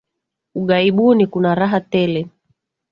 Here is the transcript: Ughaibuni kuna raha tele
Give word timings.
Ughaibuni 0.55 1.27
kuna 1.27 1.55
raha 1.55 1.79
tele 1.81 2.27